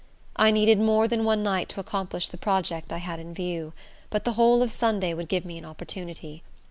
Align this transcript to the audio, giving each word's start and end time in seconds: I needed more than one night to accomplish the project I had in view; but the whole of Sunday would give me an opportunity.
I 0.35 0.49
needed 0.49 0.79
more 0.79 1.07
than 1.07 1.23
one 1.25 1.43
night 1.43 1.69
to 1.69 1.79
accomplish 1.79 2.27
the 2.29 2.37
project 2.37 2.91
I 2.91 2.97
had 2.97 3.19
in 3.19 3.35
view; 3.35 3.71
but 4.09 4.25
the 4.25 4.33
whole 4.33 4.63
of 4.63 4.71
Sunday 4.71 5.13
would 5.13 5.29
give 5.29 5.45
me 5.45 5.59
an 5.59 5.65
opportunity. 5.65 6.41